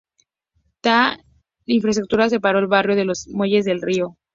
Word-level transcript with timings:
Tal 0.81 1.23
infraestructura 1.67 2.27
separó 2.27 2.57
el 2.57 2.65
barrio 2.65 2.95
de 2.95 3.05
los 3.05 3.27
muelles 3.27 3.65
del 3.65 3.83
río. 3.83 4.17